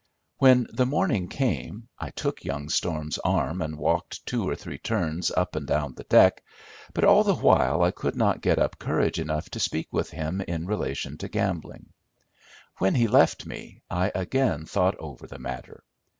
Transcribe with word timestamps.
When 0.39 0.65
the 0.73 0.87
morning 0.87 1.27
came, 1.27 1.87
I 1.99 2.09
took 2.09 2.43
young 2.43 2.69
Storm's 2.69 3.19
arm 3.19 3.61
and 3.61 3.77
walked 3.77 4.25
two 4.25 4.49
or 4.49 4.55
three 4.55 4.79
turns 4.79 5.29
up 5.29 5.55
and 5.55 5.67
down 5.67 5.93
the 5.93 6.05
deck, 6.05 6.41
but 6.91 7.03
all 7.03 7.23
the 7.23 7.35
while 7.35 7.83
I 7.83 7.91
could 7.91 8.15
not 8.15 8.41
get 8.41 8.57
up 8.57 8.79
courage 8.79 9.19
enough 9.19 9.51
to 9.51 9.59
speak 9.59 9.93
with 9.93 10.09
him 10.09 10.41
in 10.47 10.65
relation 10.65 11.19
to 11.19 11.29
gambling. 11.29 11.93
When 12.79 12.95
he 12.95 13.07
left 13.07 13.45
me, 13.45 13.83
I 13.91 14.11
again 14.15 14.65
thought 14.65 14.95
over 14.97 15.27
the 15.27 15.37
matter. 15.37 15.83